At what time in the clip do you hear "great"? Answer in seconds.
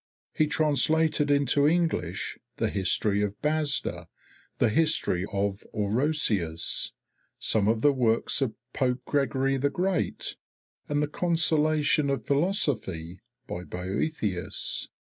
9.69-10.37